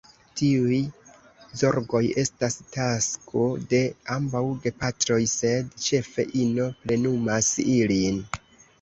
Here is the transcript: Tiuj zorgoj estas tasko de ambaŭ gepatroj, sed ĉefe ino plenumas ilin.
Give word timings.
Tiuj 0.39 0.77
zorgoj 1.61 2.01
estas 2.23 2.57
tasko 2.77 3.45
de 3.75 3.83
ambaŭ 4.17 4.43
gepatroj, 4.67 5.21
sed 5.37 5.73
ĉefe 5.87 6.29
ino 6.49 6.69
plenumas 6.83 7.57
ilin. 7.71 8.23